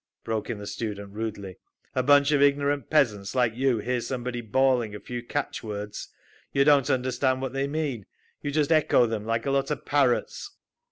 broke 0.23 0.49
in 0.49 0.57
the 0.57 0.65
student 0.65 1.13
rudely. 1.13 1.57
"A 1.93 2.01
bunch 2.01 2.31
of 2.31 2.41
ignorant 2.41 2.89
peasants 2.89 3.35
like 3.35 3.53
you 3.53 3.77
hear 3.77 4.01
somebody 4.01 4.41
bawling 4.41 4.95
a 4.95 4.99
few 4.99 5.21
catch 5.21 5.61
words. 5.61 6.07
You 6.51 6.63
don't 6.63 6.89
understand 6.89 7.39
what 7.39 7.53
they 7.53 7.67
mean. 7.67 8.07
You 8.41 8.49
just 8.49 8.71
echo 8.71 9.05
them 9.05 9.27
like 9.27 9.45
a 9.45 9.51
lot 9.51 9.69
of 9.69 9.85
parrots." 9.85 10.53